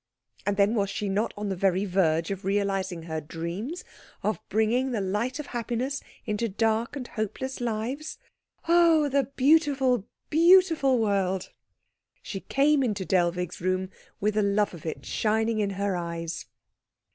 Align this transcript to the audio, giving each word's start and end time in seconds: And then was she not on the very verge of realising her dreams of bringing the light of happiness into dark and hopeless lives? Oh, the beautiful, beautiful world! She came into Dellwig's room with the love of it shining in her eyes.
And 0.47 0.57
then 0.57 0.73
was 0.73 0.89
she 0.89 1.07
not 1.09 1.31
on 1.37 1.49
the 1.49 1.55
very 1.55 1.85
verge 1.85 2.31
of 2.31 2.43
realising 2.43 3.03
her 3.03 3.21
dreams 3.21 3.83
of 4.23 4.39
bringing 4.49 4.89
the 4.89 4.99
light 4.99 5.37
of 5.39 5.45
happiness 5.45 6.01
into 6.25 6.49
dark 6.49 6.95
and 6.95 7.07
hopeless 7.07 7.61
lives? 7.61 8.17
Oh, 8.67 9.09
the 9.09 9.25
beautiful, 9.35 10.07
beautiful 10.31 10.97
world! 10.97 11.51
She 12.23 12.39
came 12.39 12.81
into 12.81 13.05
Dellwig's 13.05 13.61
room 13.61 13.91
with 14.19 14.33
the 14.33 14.41
love 14.41 14.73
of 14.73 14.87
it 14.87 15.05
shining 15.05 15.59
in 15.59 15.69
her 15.77 15.95
eyes. 15.95 16.47